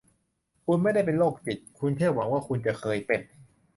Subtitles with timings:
[0.65, 3.21] คุณไม่ได้เป็นโรคจิต คุณแค่หวังว่าคุณจะเคยเป็น